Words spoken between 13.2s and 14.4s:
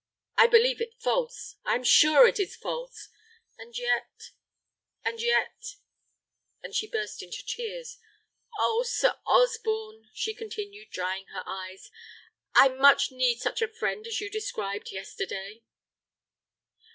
such a friend as you